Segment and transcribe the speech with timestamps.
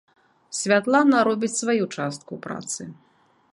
[0.59, 2.81] Святлана робіць сваю частку працы.